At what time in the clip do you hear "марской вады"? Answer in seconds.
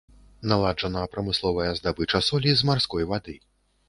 2.71-3.37